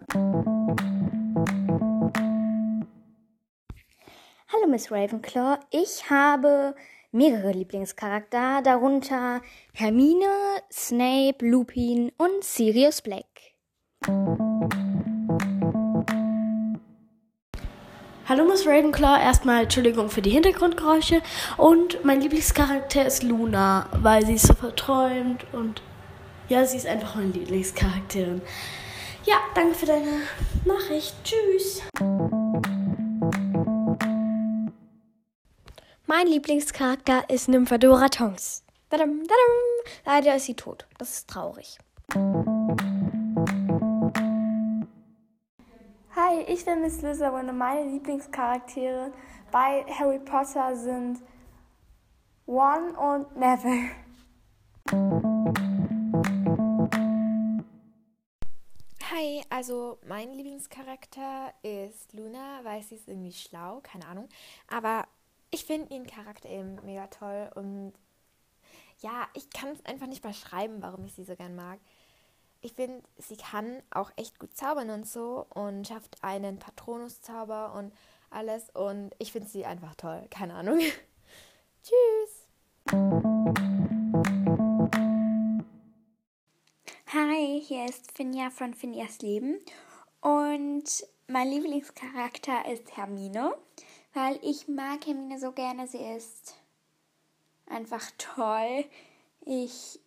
Hallo 4.52 4.66
Miss 4.68 4.92
Ravenclaw. 4.92 5.58
Ich 5.70 6.10
habe 6.10 6.74
mehrere 7.12 7.52
Lieblingscharakter, 7.52 8.60
darunter 8.60 9.40
Hermine, 9.72 10.60
Snape, 10.70 11.46
Lupin 11.46 12.12
und 12.18 12.44
Sirius 12.44 13.00
Black. 13.00 13.54
Hallo 18.26 18.46
Miss 18.46 18.66
Ravenclaw, 18.66 19.20
erstmal 19.20 19.64
Entschuldigung 19.64 20.08
für 20.08 20.22
die 20.22 20.30
Hintergrundgeräusche 20.30 21.20
und 21.58 22.02
mein 22.06 22.22
Lieblingscharakter 22.22 23.04
ist 23.04 23.22
Luna, 23.22 23.86
weil 23.92 24.24
sie 24.24 24.36
ist 24.36 24.46
so 24.46 24.54
verträumt 24.54 25.44
und 25.52 25.82
ja, 26.48 26.64
sie 26.64 26.78
ist 26.78 26.86
einfach 26.86 27.16
meine 27.16 27.32
Lieblingscharakterin. 27.32 28.40
Ja, 29.26 29.34
danke 29.54 29.74
für 29.74 29.84
deine 29.84 30.22
Nachricht. 30.64 31.14
Tschüss. 31.22 31.82
Mein 36.06 36.26
Lieblingscharakter 36.26 37.28
ist 37.28 37.50
Nymphadora 37.50 38.08
Tonks. 38.08 38.64
Tadam, 38.88 39.20
tadam. 39.24 39.84
Leider 40.06 40.36
ist 40.36 40.46
sie 40.46 40.54
tot. 40.54 40.86
Das 40.96 41.10
ist 41.10 41.28
traurig. 41.28 41.76
Hi, 46.34 46.40
ich 46.48 46.64
bin 46.64 46.80
Miss 46.80 46.98
Slytherin 46.98 47.48
und 47.48 47.58
meine 47.58 47.88
Lieblingscharaktere 47.88 49.12
bei 49.52 49.84
Harry 49.84 50.18
Potter 50.18 50.74
sind 50.74 51.20
Ron 52.48 52.96
und 52.96 53.36
Neville. 53.36 53.90
Hi, 59.12 59.42
also 59.48 59.98
mein 60.08 60.32
Lieblingscharakter 60.32 61.52
ist 61.62 62.12
Luna, 62.14 62.60
weil 62.64 62.82
sie 62.82 62.96
ist 62.96 63.06
irgendwie 63.06 63.32
schlau, 63.32 63.80
keine 63.82 64.06
Ahnung. 64.06 64.28
Aber 64.66 65.06
ich 65.52 65.64
finde 65.64 65.94
ihren 65.94 66.06
Charakter 66.06 66.48
eben 66.48 66.76
mega 66.84 67.06
toll 67.06 67.48
und 67.54 67.92
ja, 69.00 69.28
ich 69.34 69.50
kann 69.50 69.68
es 69.68 69.84
einfach 69.86 70.08
nicht 70.08 70.22
beschreiben, 70.22 70.78
warum 70.80 71.04
ich 71.04 71.14
sie 71.14 71.24
so 71.24 71.36
gern 71.36 71.54
mag. 71.54 71.78
Ich 72.64 72.72
finde, 72.72 73.02
sie 73.18 73.36
kann 73.36 73.82
auch 73.90 74.10
echt 74.16 74.38
gut 74.38 74.56
zaubern 74.56 74.88
und 74.88 75.06
so 75.06 75.44
und 75.50 75.86
schafft 75.86 76.16
einen 76.24 76.58
Patronuszauber 76.58 77.74
und 77.74 77.92
alles 78.30 78.70
und 78.70 79.10
ich 79.18 79.32
finde 79.32 79.50
sie 79.50 79.66
einfach 79.66 79.94
toll, 79.96 80.26
keine 80.30 80.54
Ahnung. 80.54 80.78
Tschüss. 81.82 82.48
Hi, 87.12 87.60
hier 87.60 87.84
ist 87.84 88.12
Finja 88.12 88.48
von 88.48 88.72
Finjas 88.72 89.18
Leben 89.18 89.58
und 90.22 91.06
mein 91.26 91.50
Lieblingscharakter 91.50 92.66
ist 92.72 92.96
Hermine, 92.96 93.54
weil 94.14 94.38
ich 94.40 94.68
mag 94.68 95.06
Hermine 95.06 95.38
so 95.38 95.52
gerne. 95.52 95.86
Sie 95.86 95.98
ist 95.98 96.56
einfach 97.66 98.10
toll. 98.16 98.86
Ich 99.44 100.00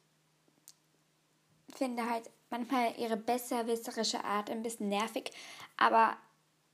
finde 1.76 2.10
halt 2.10 2.28
manchmal 2.50 2.98
ihre 2.98 3.18
besserwisserische 3.18 4.24
Art 4.24 4.50
ein 4.50 4.64
bisschen 4.64 4.90
nervig, 4.90 5.32
aber 5.78 6.18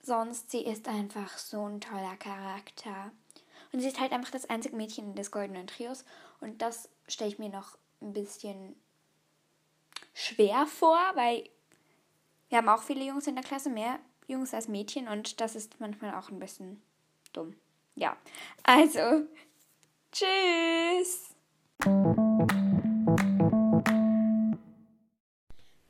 sonst 0.01 0.51
sie 0.51 0.61
ist 0.61 0.87
einfach 0.87 1.37
so 1.37 1.67
ein 1.67 1.81
toller 1.81 2.15
Charakter. 2.17 3.11
Und 3.71 3.79
sie 3.79 3.87
ist 3.87 3.99
halt 3.99 4.11
einfach 4.11 4.31
das 4.31 4.49
einzige 4.49 4.75
Mädchen 4.75 5.15
des 5.15 5.31
Goldenen 5.31 5.67
Trios 5.67 6.05
und 6.41 6.61
das 6.61 6.89
stelle 7.07 7.31
ich 7.31 7.39
mir 7.39 7.49
noch 7.49 7.77
ein 8.01 8.13
bisschen 8.13 8.75
schwer 10.13 10.67
vor, 10.67 10.99
weil 11.15 11.49
wir 12.49 12.59
haben 12.59 12.69
auch 12.69 12.83
viele 12.83 13.03
Jungs 13.03 13.25
in 13.25 13.35
der 13.35 13.43
Klasse, 13.43 13.69
mehr 13.69 13.99
Jungs 14.27 14.53
als 14.53 14.67
Mädchen 14.67 15.07
und 15.07 15.41
das 15.41 15.55
ist 15.55 15.79
manchmal 15.79 16.13
auch 16.13 16.29
ein 16.29 16.39
bisschen 16.39 16.83
dumm. 17.33 17.55
Ja, 17.95 18.15
also, 18.63 19.27
tschüss. 20.11 21.33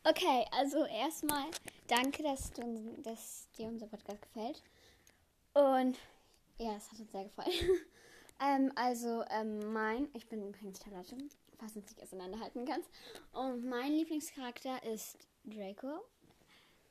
Okay, 0.06 0.46
also 0.52 0.84
erstmal 0.84 1.46
danke, 1.88 2.24
dass, 2.24 2.52
du, 2.52 2.98
dass 3.04 3.48
dir 3.58 3.68
unser 3.68 3.88
Podcast 3.88 4.22
gefällt. 4.22 4.62
Und 5.54 5.98
ja, 6.58 6.76
es 6.76 6.92
hat 6.92 7.00
uns 7.00 7.10
sehr 7.10 7.24
gefallen. 7.24 7.52
ähm, 8.42 8.74
also 8.76 9.24
ähm, 9.30 9.72
mein, 9.72 10.10
ich 10.14 10.28
bin 10.28 10.46
übrigens 10.46 10.82
Charlotte, 10.84 11.16
falls 11.58 11.74
du 11.74 11.80
es 11.80 11.86
nicht 11.86 12.04
auseinanderhalten 12.04 12.66
kannst. 12.66 12.90
Und 13.32 13.64
mein 13.64 13.94
Lieblingscharakter 13.94 14.84
ist 14.84 15.18
Draco. 15.46 16.04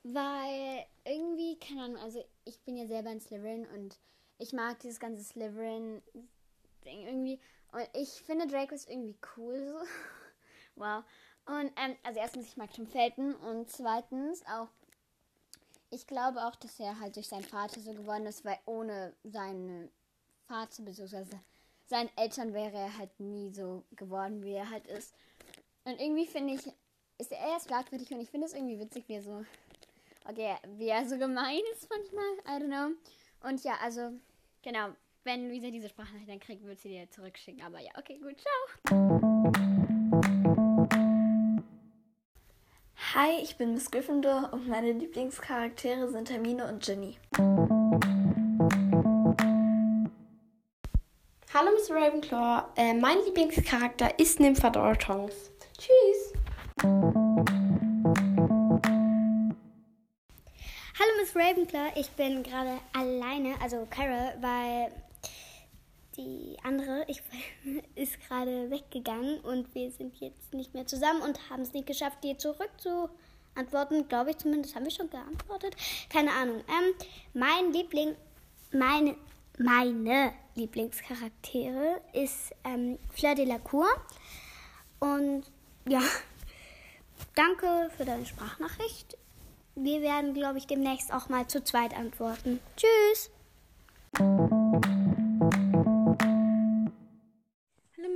Weil 0.05 0.87
irgendwie, 1.05 1.59
keine 1.59 1.83
Ahnung, 1.83 1.99
also 1.99 2.25
ich 2.47 2.61
bin 2.61 2.79
ja 2.79 2.87
selber 2.87 3.11
ein 3.11 3.21
Slytherin 3.21 3.67
und 3.75 3.99
ich 4.39 4.55
mag 4.55 4.81
dieses 4.81 4.99
ganze 4.99 5.23
Slytherin-Ding 5.23 7.07
irgendwie. 7.07 7.39
Und 7.73 7.87
ich 7.93 8.09
finde 8.09 8.47
Draco 8.47 8.75
ist 8.75 8.89
irgendwie 8.89 9.19
cool 9.37 9.67
so. 9.67 9.87
wow. 10.77 11.05
Und 11.47 11.73
ähm, 11.77 11.97
also 12.03 12.21
erstens, 12.21 12.47
ich 12.47 12.57
mag 12.57 12.73
Tom 12.73 12.87
Felton 12.87 13.35
und 13.35 13.71
zweitens 13.71 14.45
auch, 14.47 14.69
ich 15.91 16.07
glaube 16.07 16.45
auch, 16.47 16.57
dass 16.57 16.79
er 16.81 16.99
halt 17.01 17.17
durch 17.17 17.29
seinen 17.29 17.45
Vater 17.45 17.81
so 17.81 17.93
geworden 17.93 18.27
ist, 18.27 18.45
weil 18.45 18.59
ohne 18.65 19.15
seinen 19.25 19.91
Vater 20.47 20.83
bzw. 20.83 21.25
seinen 21.87 22.11
Eltern 22.17 22.55
wäre 22.55 22.77
er 22.77 22.99
halt 22.99 23.19
nie 23.19 23.53
so 23.53 23.85
geworden, 23.97 24.43
wie 24.43 24.53
er 24.53 24.71
halt 24.71 24.87
ist. 24.87 25.15
Und 25.85 26.01
irgendwie 26.01 26.27
finde 26.27 26.55
ich, 26.55 26.67
ist 27.19 27.33
er 27.33 27.39
erst 27.39 27.69
fragwürdig 27.69 28.11
und 28.13 28.21
ich 28.21 28.31
finde 28.31 28.47
es 28.47 28.55
irgendwie 28.55 28.79
witzig, 28.79 29.09
wie 29.09 29.15
er 29.15 29.23
so, 29.23 29.45
okay, 30.29 30.57
wie 30.77 30.89
er 30.89 31.07
so 31.09 31.19
gemein 31.19 31.61
ist 31.73 31.89
manchmal, 31.91 32.25
I 32.47 32.63
don't 32.63 32.69
know. 32.69 33.49
Und 33.49 33.63
ja, 33.65 33.75
also, 33.83 34.13
genau, 34.63 34.91
wenn 35.25 35.49
Luisa 35.49 35.71
diese 35.71 35.89
Sprachnachricht 35.89 36.29
dann 36.29 36.41
kriegt, 36.41 36.65
wird 36.65 36.81
sie 36.81 36.89
dir 36.89 37.11
zurückschicken. 37.11 37.63
Aber 37.63 37.81
ja, 37.81 37.91
okay, 37.99 38.19
gut, 38.19 38.37
ciao. 38.41 39.52
Hi, 43.15 43.43
ich 43.43 43.59
bin 43.59 43.75
Miss 43.75 43.91
Gryffindor 43.91 44.49
und 44.53 44.67
meine 44.69 44.93
Lieblingscharaktere 44.93 46.09
sind 46.09 46.31
Hermine 46.31 46.67
und 46.67 46.83
Ginny. 46.83 47.19
Hallo 51.53 51.73
Miss 51.75 51.91
Ravenclaw, 51.91 52.69
äh, 52.75 52.95
mein 52.95 53.19
Lieblingscharakter 53.27 54.19
ist 54.19 54.41
Nymphadora 54.41 54.95
Tonks. 54.95 55.51
Tschüss! 55.77 56.33
Hallo 60.99 61.13
Miss 61.21 61.37
Ravenclaw, 61.37 61.93
ich 61.97 62.11
bin 62.13 62.43
gerade 62.43 62.79
alleine, 62.95 63.57
also 63.61 63.87
Carol, 63.91 64.33
weil 64.41 64.91
die 66.17 66.57
andere 66.63 67.05
ich, 67.09 67.23
ist 67.95 68.21
gerade 68.27 68.71
weggegangen 68.71 69.41
und 69.41 69.75
wir 69.75 69.91
sind 69.91 70.17
jetzt 70.21 70.55
nicht 70.55 70.75
mehr 70.75 70.87
zusammen 70.87 71.23
und 71.23 71.51
haben 71.51 71.63
es 71.63 71.73
nicht 71.73 71.87
geschafft, 71.87 72.23
dir 72.23 72.39
zurückzuantworten. 72.39 74.09
Glaube 74.09 74.31
ich 74.31 74.39
zumindest, 74.39 74.75
haben 74.75 74.85
wir 74.85 74.93
schon 74.93 75.11
geantwortet. 75.11 75.75
Keine 76.11 76.31
Ahnung. 76.33 76.63
Ähm, 76.69 76.95
mein 77.35 77.73
Liebling, 77.73 78.15
meine, 78.73 79.17
meine 79.59 80.33
Lieblingscharaktere 80.55 82.01
ist 82.13 82.53
ähm, 82.65 82.99
Fleur 83.11 83.35
de 83.35 83.47
la 83.47 83.59
Cour. 83.59 83.89
Und 85.01 85.45
ja, 85.89 86.03
danke 87.35 87.91
für 87.97 88.05
deine 88.05 88.27
Sprachnachricht. 88.27 89.17
Wir 89.75 90.03
werden, 90.03 90.35
glaube 90.35 90.59
ich, 90.59 90.67
demnächst 90.67 91.13
auch 91.13 91.29
mal 91.29 91.47
zu 91.47 91.65
zweit 91.65 91.97
antworten. 91.97 92.61
Tschüss! 92.77 93.31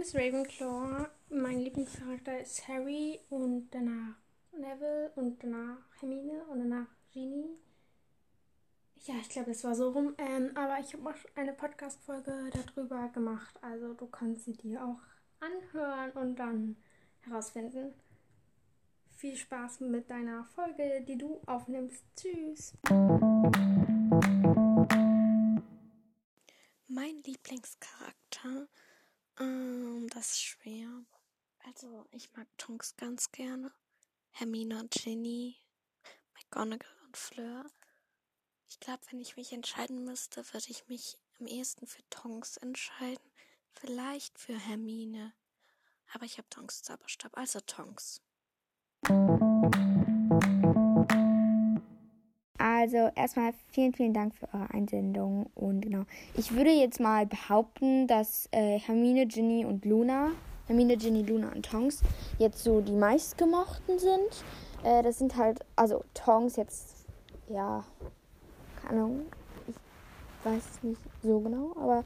Miss 0.06 0.14
Ravenclaw, 0.14 1.08
mein 1.30 1.58
Lieblingscharakter 1.58 2.38
ist 2.38 2.68
Harry 2.68 3.18
und 3.28 3.68
danach 3.72 4.14
Neville 4.52 5.10
und 5.16 5.42
danach 5.42 5.78
Hermine 5.98 6.44
und 6.44 6.60
danach 6.60 6.86
Ginny. 7.12 7.58
Ja, 9.02 9.14
ich 9.20 9.28
glaube, 9.30 9.50
es 9.50 9.64
war 9.64 9.74
so 9.74 9.90
rum. 9.90 10.14
Ähm, 10.18 10.52
aber 10.54 10.78
ich 10.78 10.94
habe 10.94 11.10
auch 11.10 11.16
eine 11.34 11.54
Podcast-Folge 11.54 12.50
darüber 12.52 13.08
gemacht. 13.08 13.58
Also 13.62 13.94
du 13.94 14.06
kannst 14.06 14.44
sie 14.44 14.52
dir 14.52 14.84
auch 14.84 15.00
anhören 15.40 16.12
und 16.12 16.36
dann 16.36 16.76
herausfinden. 17.22 17.92
Viel 19.16 19.34
Spaß 19.34 19.80
mit 19.80 20.08
deiner 20.08 20.44
Folge, 20.44 21.04
die 21.04 21.18
du 21.18 21.40
aufnimmst. 21.46 22.04
Tschüss. 22.14 22.74
Mein 26.86 27.22
Lieblingscharakter, 27.24 28.68
ähm, 29.38 30.08
das 30.10 30.32
ist 30.32 30.42
schwer. 30.42 31.04
Also, 31.64 32.06
ich 32.12 32.32
mag 32.34 32.46
Tonks 32.58 32.96
ganz 32.96 33.32
gerne. 33.32 33.72
Hermine 34.30 34.80
und 34.80 34.90
Ginny, 34.90 35.56
McGonagall 36.34 36.96
und 37.06 37.16
Fleur. 37.16 37.66
Ich 38.68 38.80
glaube, 38.80 39.02
wenn 39.10 39.20
ich 39.20 39.36
mich 39.36 39.52
entscheiden 39.52 40.04
müsste, 40.04 40.44
würde 40.52 40.66
ich 40.68 40.86
mich 40.88 41.18
am 41.40 41.46
ehesten 41.46 41.86
für 41.86 42.02
Tonks 42.10 42.56
entscheiden. 42.56 43.30
Vielleicht 43.72 44.38
für 44.38 44.58
Hermine. 44.58 45.32
Aber 46.12 46.24
ich 46.24 46.38
habe 46.38 46.48
Tonks 46.50 46.82
Zauberstab, 46.82 47.36
also 47.36 47.60
Tonks. 47.60 48.20
Also 52.86 53.10
erstmal 53.16 53.52
vielen, 53.72 53.92
vielen 53.92 54.14
Dank 54.14 54.32
für 54.32 54.46
eure 54.54 54.70
Einsendung. 54.70 55.50
Und 55.56 55.80
genau, 55.80 56.04
ich 56.36 56.54
würde 56.54 56.70
jetzt 56.70 57.00
mal 57.00 57.26
behaupten, 57.26 58.06
dass 58.06 58.48
äh, 58.52 58.78
Hermine, 58.78 59.26
Ginny 59.26 59.64
und 59.64 59.84
Luna, 59.84 60.30
Hermine, 60.68 60.96
Ginny, 60.96 61.22
Luna 61.22 61.50
und 61.52 61.66
Tonks 61.66 62.00
jetzt 62.38 62.62
so 62.62 62.80
die 62.80 62.92
meistgemochten 62.92 63.98
sind. 63.98 64.44
Äh, 64.84 65.02
das 65.02 65.18
sind 65.18 65.34
halt, 65.34 65.64
also 65.74 66.04
Tonks 66.14 66.54
jetzt, 66.54 67.06
ja, 67.48 67.82
keine 68.80 69.00
Ahnung, 69.00 69.26
ich 69.66 69.74
weiß 70.44 70.62
nicht 70.82 71.00
so 71.24 71.40
genau, 71.40 71.72
aber 71.74 72.04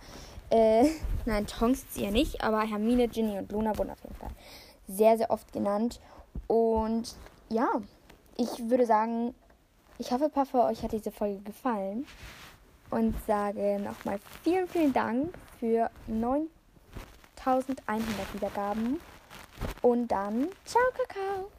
äh, 0.49 0.89
nein, 1.27 1.47
Tonks 1.47 1.81
ist 1.91 1.99
ihr 1.99 2.11
nicht, 2.11 2.43
aber 2.43 2.63
Hermine, 2.63 3.07
Ginny 3.07 3.37
und 3.37 3.53
Luna 3.53 3.77
wurden 3.77 3.91
auf 3.91 4.03
jeden 4.03 4.15
Fall 4.15 4.31
sehr, 4.89 5.19
sehr 5.19 5.31
oft 5.31 5.53
genannt. 5.53 6.01
Und 6.47 7.17
ja, 7.51 7.69
ich 8.39 8.71
würde 8.71 8.87
sagen, 8.87 9.35
ich 10.01 10.11
hoffe, 10.11 10.25
ein 10.25 10.33
euch 10.65 10.83
hat 10.83 10.91
diese 10.93 11.13
Folge 11.13 11.41
gefallen. 11.41 12.07
Und 12.91 13.15
sage 13.27 13.79
nochmal 13.79 14.19
vielen, 14.43 14.67
vielen 14.67 14.93
Dank 14.93 15.33
für 15.61 15.89
9100 16.09 18.35
Wiedergaben. 18.35 19.01
Und 19.83 20.09
dann, 20.09 20.49
ciao, 20.65 20.83
Kakao. 20.97 21.49